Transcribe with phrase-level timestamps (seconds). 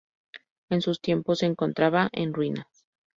[0.71, 2.87] En sus tiempos se encontraba en ruinas.